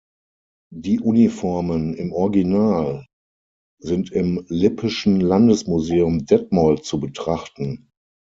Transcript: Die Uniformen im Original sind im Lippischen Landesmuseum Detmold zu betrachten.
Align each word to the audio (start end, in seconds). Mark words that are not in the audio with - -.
Die 0.73 0.99
Uniformen 0.99 1.93
im 1.93 2.11
Original 2.11 3.05
sind 3.79 4.11
im 4.11 4.43
Lippischen 4.49 5.19
Landesmuseum 5.21 6.25
Detmold 6.25 6.83
zu 6.85 6.99
betrachten. 6.99 7.91